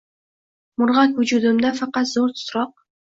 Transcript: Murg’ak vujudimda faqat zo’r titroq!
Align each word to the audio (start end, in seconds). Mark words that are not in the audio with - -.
Murg’ak 0.81 1.11
vujudimda 1.19 1.73
faqat 1.81 2.09
zo’r 2.13 2.33
titroq! 2.41 2.73